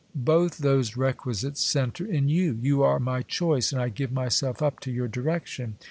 [0.15, 4.79] Both those requisites centre in you: you are my choice, and I give myself up
[4.79, 5.75] to your direction.